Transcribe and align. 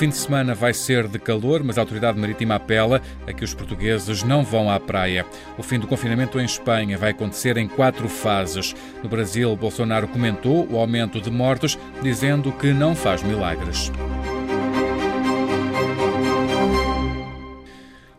Fim 0.00 0.08
de 0.08 0.16
semana 0.16 0.54
vai 0.54 0.72
ser 0.72 1.06
de 1.06 1.18
calor, 1.18 1.62
mas 1.62 1.76
a 1.76 1.82
autoridade 1.82 2.18
marítima 2.18 2.54
apela 2.54 3.02
a 3.26 3.34
que 3.34 3.44
os 3.44 3.52
portugueses 3.52 4.22
não 4.22 4.42
vão 4.42 4.70
à 4.70 4.80
praia. 4.80 5.26
O 5.58 5.62
fim 5.62 5.78
do 5.78 5.86
confinamento 5.86 6.40
em 6.40 6.44
Espanha 6.46 6.96
vai 6.96 7.10
acontecer 7.10 7.58
em 7.58 7.68
quatro 7.68 8.08
fases. 8.08 8.74
No 9.02 9.10
Brasil, 9.10 9.54
Bolsonaro 9.54 10.08
comentou 10.08 10.66
o 10.72 10.78
aumento 10.78 11.20
de 11.20 11.30
mortos, 11.30 11.78
dizendo 12.00 12.50
que 12.50 12.72
não 12.72 12.96
faz 12.96 13.22
milagres. 13.22 13.92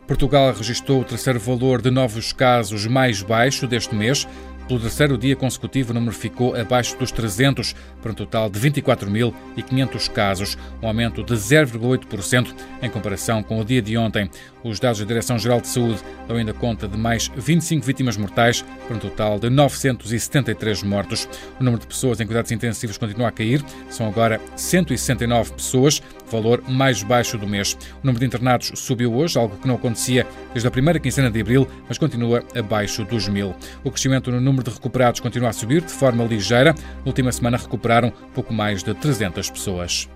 Portugal 0.06 0.54
registrou 0.54 1.00
o 1.00 1.06
terceiro 1.06 1.40
valor 1.40 1.82
de 1.82 1.90
novos 1.90 2.34
casos 2.34 2.86
mais 2.86 3.24
baixo 3.24 3.66
deste 3.66 3.96
mês. 3.96 4.28
Pelo 4.72 4.80
terceiro 4.80 5.18
dia 5.18 5.36
consecutivo, 5.36 5.92
o 5.92 5.94
número 5.94 6.16
ficou 6.16 6.56
abaixo 6.56 6.98
dos 6.98 7.12
300, 7.12 7.76
para 8.02 8.14
um 8.14 8.16
total 8.16 8.50
de 8.50 8.58
24.500 8.58 10.10
casos, 10.10 10.58
um 10.82 10.88
aumento 10.88 11.22
de 11.26 11.34
0,8% 11.34 12.56
em 12.82 12.90
comparação 12.90 13.44
com 13.44 13.60
o 13.60 13.66
dia 13.66 13.82
de 13.82 13.98
ontem. 13.98 14.30
Os 14.64 14.80
dados 14.80 15.00
da 15.00 15.06
Direção-Geral 15.06 15.60
de 15.60 15.68
Saúde 15.68 16.00
dão 16.26 16.38
ainda 16.38 16.54
conta 16.54 16.88
de 16.88 16.98
mais 16.98 17.30
25 17.36 17.86
vítimas 17.86 18.16
mortais, 18.16 18.64
para 18.88 18.96
um 18.96 19.00
total 19.00 19.40
de 19.40 19.50
973 19.50 20.84
mortos. 20.84 21.28
O 21.60 21.64
número 21.66 21.82
de 21.82 21.88
pessoas 21.88 22.22
em 22.22 22.26
cuidados 22.26 22.52
intensivos 22.54 22.98
continua 22.98 23.28
a 23.28 23.32
cair, 23.32 23.62
são 23.90 24.08
agora 24.08 24.40
169 24.56 25.52
pessoas, 25.52 26.02
valor 26.30 26.64
mais 26.70 27.04
baixo 27.04 27.38
do 27.38 27.46
mês. 27.46 27.74
O 27.74 28.06
número 28.06 28.20
de 28.20 28.26
internados 28.26 28.72
subiu 28.76 29.14
hoje, 29.14 29.38
algo 29.38 29.58
que 29.58 29.68
não 29.68 29.76
acontecia 29.76 30.26
desde 30.54 30.68
a 30.68 30.72
primeira 30.72 31.00
quinzena 31.00 31.30
de 31.30 31.42
abril, 31.42 31.68
mas 31.90 31.98
continua 31.98 32.42
abaixo 32.56 33.04
dos 33.04 33.28
mil. 33.28 33.54
O 33.84 33.92
crescimento 33.92 34.32
no 34.32 34.40
número 34.40 34.61
de 34.64 34.70
recuperados 34.70 35.20
continua 35.20 35.50
a 35.50 35.54
subir 35.54 35.82
de 35.82 35.92
forma 35.92 36.24
ligeira. 36.24 36.74
Na 36.74 37.08
última 37.08 37.32
semana 37.32 37.58
recuperaram 37.58 38.12
pouco 38.34 38.54
mais 38.54 38.84
de 38.84 38.94
300 38.94 39.50
pessoas. 39.50 40.10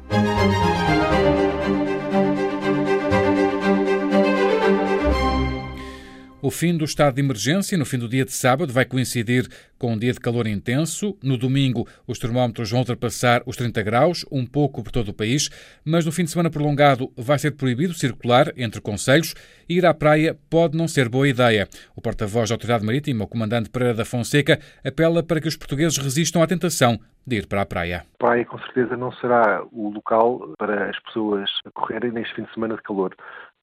Fim 6.56 6.78
do 6.78 6.86
estado 6.86 7.16
de 7.16 7.22
emergência, 7.22 7.78
no 7.78 7.86
fim 7.86 8.00
do 8.00 8.08
dia 8.08 8.24
de 8.24 8.32
sábado, 8.32 8.72
vai 8.72 8.86
coincidir 8.86 9.46
com 9.78 9.92
um 9.92 9.98
dia 9.98 10.14
de 10.14 10.22
calor 10.22 10.48
intenso. 10.48 11.18
No 11.22 11.38
domingo, 11.38 11.86
os 12.08 12.18
termómetros 12.18 12.72
vão 12.72 12.80
ultrapassar 12.80 13.44
os 13.46 13.58
30 13.58 13.84
graus, 13.84 14.26
um 14.32 14.46
pouco 14.46 14.82
por 14.82 14.90
todo 14.90 15.10
o 15.10 15.14
país, 15.14 15.50
mas 15.84 16.06
no 16.06 16.14
fim 16.14 16.24
de 16.24 16.32
semana 16.32 16.50
prolongado 16.50 17.12
vai 17.18 17.38
ser 17.38 17.52
proibido 17.52 17.94
circular 17.94 18.54
entre 18.56 18.80
conselhos 18.80 19.36
e 19.68 19.78
ir 19.78 19.86
à 19.86 19.94
praia 19.94 20.38
pode 20.50 20.78
não 20.78 20.88
ser 20.88 21.10
boa 21.10 21.28
ideia. 21.28 21.68
O 21.94 22.02
porta-voz 22.02 22.50
da 22.50 22.56
Autoridade 22.56 22.86
Marítima, 22.86 23.26
o 23.26 23.28
comandante 23.28 23.70
Pereira 23.70 23.94
da 23.94 24.06
Fonseca, 24.06 24.58
apela 24.84 25.22
para 25.22 25.42
que 25.42 25.50
os 25.50 25.58
portugueses 25.58 25.98
resistam 25.98 26.42
à 26.42 26.48
tentação 26.48 26.98
de 27.28 27.38
ir 27.38 27.48
para 27.48 27.64
a 27.64 27.66
praia. 27.66 28.06
A 28.16 28.18
praia, 28.18 28.46
com 28.46 28.58
certeza, 28.60 28.96
não 28.96 29.12
será 29.14 29.62
o 29.74 29.90
local 29.90 30.54
para 30.58 30.90
as 30.90 31.00
pessoas 31.00 31.50
correrem 31.74 32.12
neste 32.12 32.34
fim 32.34 32.44
de 32.44 32.54
semana 32.54 32.76
de 32.76 32.84
calor 32.84 33.14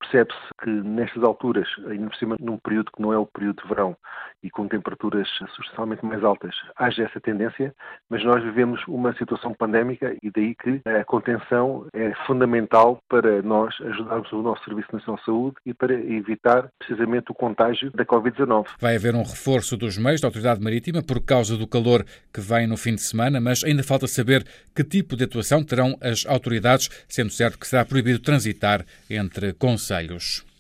percebe-se 0.03 0.55
que 0.63 0.71
nestas 0.71 1.23
alturas, 1.23 1.69
ainda 1.89 2.09
por 2.09 2.17
cima 2.17 2.37
num 2.41 2.59
período 2.59 2.93
que 2.93 3.01
não 3.01 3.13
é 3.13 3.19
o 3.19 3.27
período 3.27 3.63
de 3.63 3.69
verão 3.69 3.97
e 4.43 4.51
com 4.51 4.69
temperaturas 4.69 5.29
substancialmente 5.55 6.05
mais 6.05 6.23
altas, 6.25 6.55
haja 6.77 7.05
essa 7.05 7.21
tendência, 7.21 7.75
mas 8.09 8.25
nós 8.25 8.43
vivemos 8.43 8.81
uma 8.89 9.15
situação 9.17 9.55
pandémica 9.55 10.17
e 10.23 10.31
daí 10.31 10.55
que 10.55 10.81
a 10.89 11.05
contenção 11.05 11.87
é 11.93 12.13
fundamental 12.27 13.01
para 13.09 13.43
nós 13.43 13.75
ajudarmos 13.81 14.31
o 14.33 14.43
nosso 14.43 14.65
Serviço 14.65 14.89
Nacional 14.93 15.19
de 15.19 15.25
Saúde 15.25 15.57
e 15.67 15.75
para 15.75 15.95
evitar 15.95 16.69
precisamente 16.79 17.31
o 17.31 17.35
contágio 17.35 17.91
da 17.93 18.05
Covid-19. 18.05 18.67
Vai 18.81 18.97
haver 18.97 19.15
um 19.15 19.23
reforço 19.23 19.77
dos 19.77 19.97
meios 19.99 20.21
da 20.21 20.29
Autoridade 20.29 20.63
Marítima 20.63 21.03
por 21.03 21.21
causa 21.25 21.57
do 21.57 21.67
calor 21.67 22.05
que 22.33 22.41
vem 22.41 22.67
no 22.67 22.77
fim 22.77 22.95
de 22.95 23.03
semana, 23.03 23.41
mas 23.41 23.63
ainda 23.65 23.83
falta 23.83 24.07
saber 24.07 24.45
que 24.75 24.85
tipo 24.85 25.17
de 25.17 25.25
atuação 25.25 25.65
terão 25.65 25.97
as 26.01 26.27
autoridades, 26.27 26.89
sendo 27.09 27.31
certo 27.31 27.59
que 27.59 27.67
será 27.67 27.85
proibido 27.85 28.19
transitar 28.19 28.85
entre 29.09 29.53
conselhos. 29.53 30.52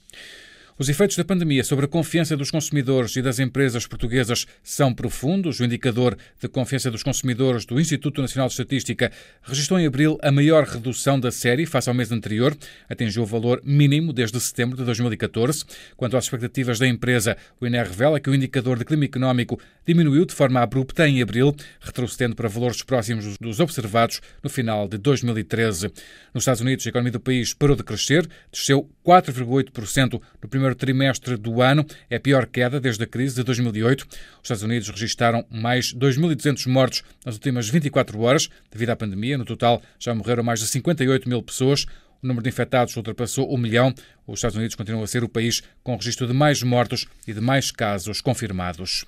Os 0.82 0.88
efeitos 0.88 1.16
da 1.16 1.24
pandemia 1.24 1.62
sobre 1.62 1.84
a 1.84 1.88
confiança 1.88 2.36
dos 2.36 2.50
consumidores 2.50 3.14
e 3.14 3.22
das 3.22 3.38
empresas 3.38 3.86
portuguesas 3.86 4.48
são 4.64 4.92
profundos. 4.92 5.60
O 5.60 5.64
indicador 5.64 6.18
de 6.40 6.48
confiança 6.48 6.90
dos 6.90 7.04
consumidores 7.04 7.64
do 7.64 7.78
Instituto 7.78 8.20
Nacional 8.20 8.48
de 8.48 8.54
Estatística 8.54 9.12
registrou 9.44 9.78
em 9.78 9.86
abril 9.86 10.18
a 10.20 10.32
maior 10.32 10.64
redução 10.64 11.20
da 11.20 11.30
série 11.30 11.66
face 11.66 11.88
ao 11.88 11.94
mês 11.94 12.10
anterior, 12.10 12.56
atingiu 12.88 13.22
o 13.22 13.26
valor 13.26 13.62
mínimo 13.64 14.12
desde 14.12 14.40
setembro 14.40 14.76
de 14.76 14.82
2014. 14.82 15.64
Quanto 15.96 16.16
às 16.16 16.24
expectativas 16.24 16.80
da 16.80 16.88
empresa, 16.88 17.36
o 17.60 17.66
INE 17.68 17.78
revela 17.78 18.18
que 18.18 18.28
o 18.28 18.34
indicador 18.34 18.76
de 18.76 18.84
clima 18.84 19.04
económico 19.04 19.60
diminuiu 19.86 20.26
de 20.26 20.34
forma 20.34 20.60
abrupta 20.60 21.06
em 21.06 21.22
abril, 21.22 21.54
retrocedendo 21.80 22.34
para 22.34 22.48
valores 22.48 22.82
próximos 22.82 23.38
dos 23.38 23.60
observados 23.60 24.20
no 24.42 24.50
final 24.50 24.88
de 24.88 24.98
2013. 24.98 25.92
Nos 26.34 26.42
Estados 26.42 26.60
Unidos, 26.60 26.84
a 26.84 26.88
economia 26.88 27.12
do 27.12 27.20
país 27.20 27.54
parou 27.54 27.76
de 27.76 27.84
crescer, 27.84 28.28
desceu 28.50 28.90
4,8% 29.06 30.20
no 30.42 30.48
primeiro 30.48 30.71
primeiro 30.72 30.74
trimestre 30.74 31.36
do 31.36 31.62
ano 31.62 31.86
é 32.10 32.16
a 32.16 32.20
pior 32.20 32.46
queda 32.46 32.80
desde 32.80 33.04
a 33.04 33.06
crise 33.06 33.36
de 33.36 33.42
2008. 33.42 34.02
Os 34.02 34.16
Estados 34.42 34.62
Unidos 34.62 34.88
registaram 34.88 35.44
mais 35.50 35.92
2.200 35.94 36.66
mortos 36.66 37.02
nas 37.24 37.34
últimas 37.34 37.68
24 37.68 38.20
horas 38.20 38.48
devido 38.70 38.90
à 38.90 38.96
pandemia. 38.96 39.38
No 39.38 39.44
total, 39.44 39.82
já 39.98 40.14
morreram 40.14 40.42
mais 40.42 40.60
de 40.60 40.66
58 40.66 41.28
mil 41.28 41.42
pessoas. 41.42 41.86
O 42.22 42.26
número 42.26 42.44
de 42.44 42.50
infectados 42.50 42.96
ultrapassou 42.96 43.52
um 43.52 43.58
milhão. 43.58 43.92
Os 44.26 44.38
Estados 44.38 44.56
Unidos 44.56 44.76
continuam 44.76 45.02
a 45.02 45.06
ser 45.06 45.24
o 45.24 45.28
país 45.28 45.62
com 45.82 45.96
registro 45.96 46.26
de 46.26 46.32
mais 46.32 46.62
mortos 46.62 47.06
e 47.26 47.32
de 47.32 47.40
mais 47.40 47.70
casos 47.70 48.20
confirmados. 48.20 49.04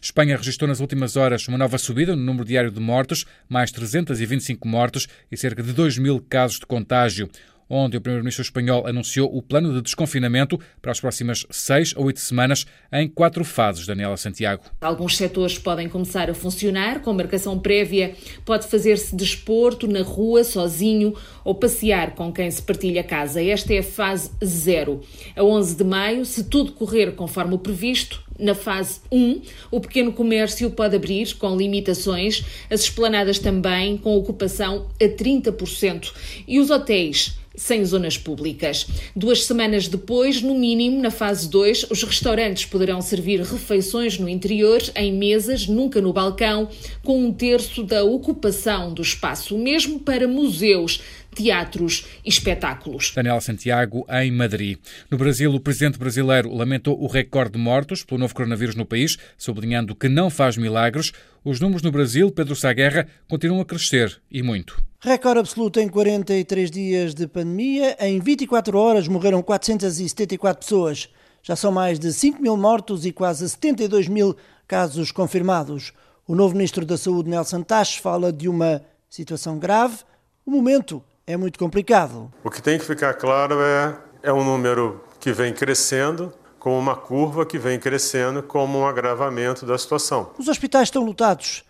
Espanha 0.00 0.36
registrou 0.36 0.68
nas 0.68 0.80
últimas 0.80 1.16
horas 1.16 1.46
uma 1.48 1.58
nova 1.58 1.78
subida 1.78 2.16
no 2.16 2.22
número 2.22 2.44
diário 2.44 2.70
de 2.70 2.80
mortes, 2.80 3.24
mais 3.48 3.70
325 3.70 4.66
mortes 4.66 5.08
e 5.30 5.36
cerca 5.36 5.62
de 5.62 5.72
2 5.72 5.98
mil 5.98 6.20
casos 6.20 6.58
de 6.58 6.66
contágio 6.66 7.28
onde 7.72 7.96
o 7.96 8.00
primeiro-ministro 8.00 8.42
espanhol 8.42 8.86
anunciou 8.86 9.34
o 9.34 9.40
plano 9.40 9.72
de 9.72 9.80
desconfinamento 9.80 10.60
para 10.82 10.92
as 10.92 11.00
próximas 11.00 11.46
seis 11.50 11.94
ou 11.96 12.04
oito 12.04 12.20
semanas 12.20 12.66
em 12.92 13.08
quatro 13.08 13.44
fases. 13.44 13.86
Daniela 13.86 14.18
Santiago. 14.18 14.64
Alguns 14.82 15.16
setores 15.16 15.58
podem 15.58 15.88
começar 15.88 16.28
a 16.28 16.34
funcionar 16.34 17.00
com 17.00 17.14
marcação 17.14 17.58
prévia, 17.58 18.14
pode 18.44 18.66
fazer-se 18.66 19.16
desporto 19.16 19.88
na 19.88 20.02
rua, 20.02 20.44
sozinho 20.44 21.14
ou 21.42 21.54
passear 21.54 22.14
com 22.14 22.30
quem 22.30 22.50
se 22.50 22.60
partilha 22.60 23.02
casa. 23.02 23.42
Esta 23.42 23.72
é 23.72 23.78
a 23.78 23.82
fase 23.82 24.30
zero. 24.44 25.00
A 25.34 25.42
11 25.42 25.76
de 25.76 25.84
maio, 25.84 26.24
se 26.26 26.44
tudo 26.44 26.72
correr 26.72 27.12
conforme 27.12 27.54
o 27.54 27.58
previsto, 27.58 28.22
na 28.38 28.54
fase 28.54 29.00
1, 29.10 29.42
o 29.70 29.80
pequeno 29.80 30.12
comércio 30.12 30.70
pode 30.70 30.96
abrir 30.96 31.34
com 31.36 31.56
limitações, 31.56 32.44
as 32.68 32.80
esplanadas 32.80 33.38
também 33.38 33.96
com 33.96 34.16
ocupação 34.16 34.88
a 35.00 35.04
30% 35.04 36.12
e 36.48 36.58
os 36.58 36.70
hotéis 36.70 37.41
sem 37.62 37.84
zonas 37.84 38.18
públicas. 38.18 38.88
Duas 39.14 39.44
semanas 39.44 39.86
depois, 39.86 40.42
no 40.42 40.52
mínimo, 40.52 41.00
na 41.00 41.12
fase 41.12 41.48
2, 41.48 41.86
os 41.90 42.02
restaurantes 42.02 42.64
poderão 42.64 43.00
servir 43.00 43.40
refeições 43.40 44.18
no 44.18 44.28
interior, 44.28 44.82
em 44.96 45.12
mesas, 45.12 45.68
nunca 45.68 46.00
no 46.00 46.12
balcão, 46.12 46.68
com 47.04 47.24
um 47.24 47.32
terço 47.32 47.84
da 47.84 48.02
ocupação 48.02 48.92
do 48.92 49.00
espaço, 49.00 49.56
mesmo 49.56 50.00
para 50.00 50.26
museus 50.26 51.00
teatros 51.34 52.06
e 52.24 52.28
espetáculos. 52.28 53.12
Daniel 53.14 53.40
Santiago, 53.40 54.06
em 54.08 54.30
Madrid. 54.30 54.78
No 55.10 55.16
Brasil, 55.16 55.52
o 55.52 55.60
presidente 55.60 55.98
brasileiro 55.98 56.54
lamentou 56.54 57.00
o 57.00 57.06
recorde 57.06 57.52
de 57.52 57.58
mortos 57.58 58.04
pelo 58.04 58.20
novo 58.20 58.34
coronavírus 58.34 58.74
no 58.74 58.86
país, 58.86 59.16
sublinhando 59.36 59.94
que 59.94 60.08
não 60.08 60.30
faz 60.30 60.56
milagres. 60.56 61.12
Os 61.44 61.60
números 61.60 61.82
no 61.82 61.90
Brasil, 61.90 62.30
Pedro 62.30 62.54
Saguerra, 62.54 63.06
continuam 63.28 63.60
a 63.60 63.64
crescer 63.64 64.20
e 64.30 64.42
muito. 64.42 64.82
Recorde 65.00 65.40
absoluto 65.40 65.80
em 65.80 65.88
43 65.88 66.70
dias 66.70 67.14
de 67.14 67.26
pandemia. 67.26 67.96
Em 67.98 68.20
24 68.20 68.78
horas 68.78 69.08
morreram 69.08 69.42
474 69.42 70.64
pessoas. 70.64 71.08
Já 71.42 71.56
são 71.56 71.72
mais 71.72 71.98
de 71.98 72.12
5 72.12 72.40
mil 72.40 72.56
mortos 72.56 73.04
e 73.04 73.10
quase 73.10 73.48
72 73.48 74.06
mil 74.06 74.36
casos 74.68 75.10
confirmados. 75.10 75.92
O 76.26 76.36
novo 76.36 76.54
ministro 76.54 76.86
da 76.86 76.96
Saúde, 76.96 77.28
Nelson 77.28 77.62
Taches, 77.62 77.96
fala 77.96 78.32
de 78.32 78.48
uma 78.48 78.80
situação 79.10 79.58
grave. 79.58 79.98
O 80.46 80.50
momento 80.52 81.02
é 81.26 81.36
muito 81.36 81.58
complicado. 81.58 82.32
O 82.42 82.50
que 82.50 82.62
tem 82.62 82.78
que 82.78 82.84
ficar 82.84 83.14
claro 83.14 83.60
é, 83.60 83.96
é 84.22 84.32
um 84.32 84.44
número 84.44 85.02
que 85.20 85.32
vem 85.32 85.52
crescendo, 85.52 86.32
como 86.58 86.78
uma 86.78 86.96
curva 86.96 87.46
que 87.46 87.58
vem 87.58 87.78
crescendo, 87.78 88.42
como 88.42 88.80
um 88.80 88.86
agravamento 88.86 89.64
da 89.66 89.76
situação. 89.78 90.30
Os 90.38 90.48
hospitais 90.48 90.88
estão 90.88 91.04
lotados. 91.04 91.64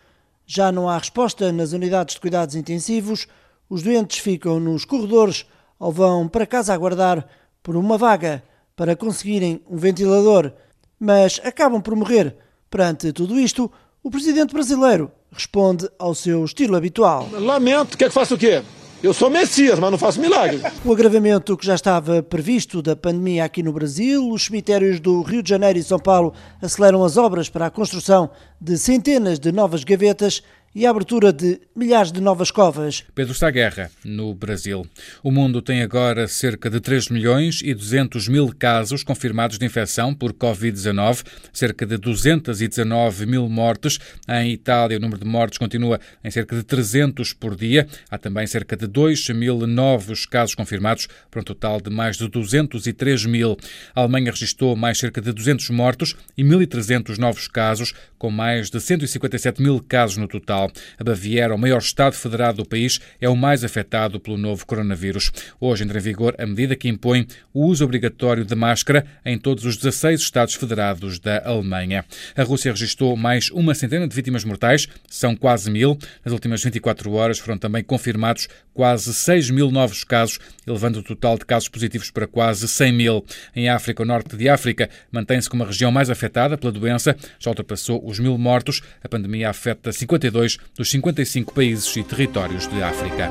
Já 0.46 0.72
não 0.72 0.88
há 0.88 0.98
resposta 0.98 1.52
nas 1.52 1.72
unidades 1.72 2.14
de 2.14 2.20
cuidados 2.20 2.54
intensivos, 2.54 3.26
os 3.68 3.82
doentes 3.82 4.18
ficam 4.18 4.60
nos 4.60 4.84
corredores 4.84 5.46
ou 5.78 5.90
vão 5.90 6.28
para 6.28 6.46
casa 6.46 6.74
aguardar 6.74 7.26
por 7.62 7.76
uma 7.76 7.96
vaga 7.96 8.42
para 8.76 8.96
conseguirem 8.96 9.62
um 9.68 9.76
ventilador, 9.76 10.52
mas 10.98 11.40
acabam 11.44 11.80
por 11.80 11.94
morrer. 11.94 12.36
Perante 12.68 13.12
tudo 13.12 13.38
isto, 13.38 13.70
o 14.02 14.10
presidente 14.10 14.52
brasileiro 14.52 15.10
responde 15.30 15.88
ao 15.98 16.14
seu 16.14 16.44
estilo 16.44 16.76
habitual. 16.76 17.28
Lamento, 17.32 17.96
quer 17.96 18.08
que 18.08 18.14
faça 18.14 18.34
o 18.34 18.38
quê? 18.38 18.62
Eu 19.02 19.12
sou 19.12 19.28
Messias, 19.28 19.80
mas 19.80 19.90
não 19.90 19.98
faço 19.98 20.20
milagres. 20.20 20.62
O 20.84 20.92
agravamento 20.92 21.56
que 21.56 21.66
já 21.66 21.74
estava 21.74 22.22
previsto 22.22 22.80
da 22.80 22.94
pandemia 22.94 23.44
aqui 23.44 23.60
no 23.60 23.72
Brasil, 23.72 24.30
os 24.30 24.44
cemitérios 24.44 25.00
do 25.00 25.22
Rio 25.22 25.42
de 25.42 25.48
Janeiro 25.48 25.76
e 25.76 25.82
São 25.82 25.98
Paulo 25.98 26.32
aceleram 26.60 27.02
as 27.02 27.16
obras 27.16 27.48
para 27.48 27.66
a 27.66 27.70
construção 27.70 28.30
de 28.60 28.78
centenas 28.78 29.40
de 29.40 29.50
novas 29.50 29.82
gavetas 29.82 30.40
e 30.74 30.86
a 30.86 30.90
abertura 30.90 31.32
de 31.32 31.60
milhares 31.76 32.10
de 32.10 32.20
novas 32.20 32.50
covas. 32.50 33.04
Pedro 33.14 33.34
Saguerra, 33.34 33.90
no 34.04 34.34
Brasil. 34.34 34.86
O 35.22 35.30
mundo 35.30 35.60
tem 35.60 35.82
agora 35.82 36.26
cerca 36.26 36.70
de 36.70 36.80
3 36.80 37.08
milhões 37.08 37.60
e 37.62 37.74
200 37.74 38.28
mil 38.28 38.52
casos 38.58 39.04
confirmados 39.04 39.58
de 39.58 39.66
infecção 39.66 40.14
por 40.14 40.32
Covid-19, 40.32 41.24
cerca 41.52 41.84
de 41.84 41.98
219 41.98 43.26
mil 43.26 43.48
mortes. 43.48 43.98
Em 44.28 44.52
Itália, 44.52 44.96
o 44.96 45.00
número 45.00 45.20
de 45.20 45.26
mortes 45.26 45.58
continua 45.58 46.00
em 46.24 46.30
cerca 46.30 46.56
de 46.56 46.62
300 46.62 47.32
por 47.34 47.54
dia. 47.54 47.86
Há 48.10 48.16
também 48.16 48.46
cerca 48.46 48.76
de 48.76 48.86
2 48.86 49.28
mil 49.30 49.66
novos 49.66 50.24
casos 50.24 50.54
confirmados, 50.54 51.06
para 51.30 51.40
um 51.40 51.44
total 51.44 51.80
de 51.80 51.90
mais 51.90 52.16
de 52.16 52.28
203 52.28 53.26
mil. 53.26 53.56
A 53.94 54.00
Alemanha 54.00 54.30
registrou 54.30 54.74
mais 54.74 54.98
cerca 54.98 55.20
de 55.20 55.32
200 55.32 55.68
mortos 55.70 56.16
e 56.36 56.42
1.300 56.42 57.18
novos 57.18 57.46
casos, 57.46 57.92
com 58.18 58.30
mais 58.30 58.70
de 58.70 58.80
157 58.80 59.60
mil 59.60 59.82
casos 59.82 60.16
no 60.16 60.28
total. 60.28 60.61
A 60.98 61.04
Baviera, 61.04 61.54
o 61.54 61.58
maior 61.58 61.78
Estado 61.78 62.14
federado 62.14 62.58
do 62.58 62.68
país, 62.68 63.00
é 63.20 63.28
o 63.28 63.36
mais 63.36 63.64
afetado 63.64 64.20
pelo 64.20 64.36
novo 64.36 64.66
coronavírus. 64.66 65.30
Hoje 65.60 65.84
entra 65.84 65.98
em 65.98 66.02
vigor 66.02 66.34
a 66.38 66.46
medida 66.46 66.76
que 66.76 66.88
impõe 66.88 67.26
o 67.52 67.66
uso 67.66 67.84
obrigatório 67.84 68.44
de 68.44 68.54
máscara 68.54 69.06
em 69.24 69.38
todos 69.38 69.64
os 69.64 69.76
16 69.76 70.20
Estados 70.20 70.54
federados 70.54 71.18
da 71.18 71.42
Alemanha. 71.44 72.04
A 72.36 72.42
Rússia 72.42 72.72
registrou 72.72 73.16
mais 73.16 73.50
uma 73.50 73.74
centena 73.74 74.06
de 74.06 74.14
vítimas 74.14 74.44
mortais, 74.44 74.88
são 75.08 75.34
quase 75.36 75.70
mil. 75.70 75.98
Nas 76.24 76.32
últimas 76.32 76.62
24 76.62 77.12
horas 77.12 77.38
foram 77.38 77.58
também 77.58 77.82
confirmados 77.82 78.48
quase 78.74 79.12
6 79.12 79.50
mil 79.50 79.70
novos 79.70 80.04
casos, 80.04 80.38
elevando 80.66 81.00
o 81.00 81.02
total 81.02 81.36
de 81.38 81.44
casos 81.44 81.68
positivos 81.68 82.10
para 82.10 82.26
quase 82.26 82.66
100 82.66 82.92
mil. 82.92 83.24
Em 83.54 83.68
África, 83.68 84.02
o 84.02 84.06
norte 84.06 84.36
de 84.36 84.48
África, 84.48 84.88
mantém-se 85.10 85.48
como 85.48 85.62
a 85.62 85.66
região 85.66 85.90
mais 85.90 86.10
afetada 86.10 86.56
pela 86.56 86.72
doença, 86.72 87.16
já 87.38 87.50
ultrapassou 87.50 88.02
os 88.06 88.18
mil 88.18 88.36
mortos. 88.38 88.80
A 89.02 89.08
pandemia 89.08 89.50
afeta 89.50 89.92
52 89.92 90.51
dos 90.76 90.90
55 90.90 91.52
países 91.52 91.96
e 91.96 92.02
territórios 92.02 92.66
de 92.66 92.82
África. 92.82 93.30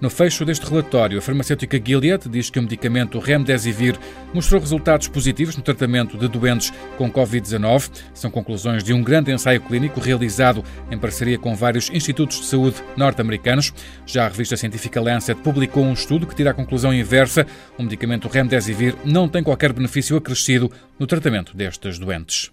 No 0.00 0.08
fecho 0.08 0.46
deste 0.46 0.66
relatório, 0.66 1.18
a 1.18 1.22
farmacêutica 1.22 1.78
Gilead 1.78 2.26
diz 2.26 2.48
que 2.48 2.58
o 2.58 2.62
medicamento 2.62 3.18
Remdesivir 3.18 3.98
mostrou 4.32 4.58
resultados 4.58 5.08
positivos 5.08 5.54
no 5.58 5.62
tratamento 5.62 6.16
de 6.16 6.26
doentes 6.26 6.72
com 6.96 7.12
Covid-19. 7.12 7.90
São 8.14 8.30
conclusões 8.30 8.82
de 8.82 8.94
um 8.94 9.02
grande 9.02 9.30
ensaio 9.30 9.60
clínico 9.60 10.00
realizado 10.00 10.64
em 10.90 10.96
parceria 10.96 11.38
com 11.38 11.54
vários 11.54 11.90
institutos 11.90 12.40
de 12.40 12.46
saúde 12.46 12.76
norte-americanos. 12.96 13.74
Já 14.06 14.24
a 14.24 14.28
revista 14.28 14.56
científica 14.56 15.02
Lancet 15.02 15.38
publicou 15.42 15.84
um 15.84 15.92
estudo 15.92 16.26
que 16.26 16.34
tira 16.34 16.52
a 16.52 16.54
conclusão 16.54 16.94
inversa. 16.94 17.46
O 17.76 17.82
medicamento 17.82 18.26
Remdesivir 18.26 18.96
não 19.04 19.28
tem 19.28 19.42
qualquer 19.42 19.70
benefício 19.70 20.16
acrescido 20.16 20.72
no 20.98 21.06
tratamento 21.06 21.54
destes 21.54 21.98
doentes. 21.98 22.50